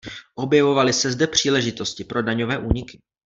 Objevovaly 0.35 0.93
se 0.93 1.11
zde 1.11 1.27
příležitosti 1.27 2.03
pro 2.03 2.23
daňové 2.23 2.57
úniky. 2.57 3.01